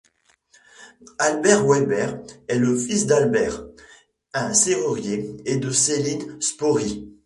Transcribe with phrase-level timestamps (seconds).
[1.19, 3.63] Albert Weber est le fils d'Albert,
[4.33, 7.05] un serrurier, et de Seline Spörri.